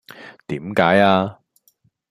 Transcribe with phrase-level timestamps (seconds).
[0.47, 1.37] 點解呀